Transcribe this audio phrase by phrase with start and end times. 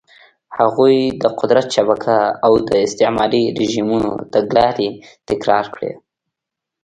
[0.57, 4.89] هغوی د قدرت شبکه او د استعماري رژیمونو تګلارې
[5.29, 5.91] تکرار کړې.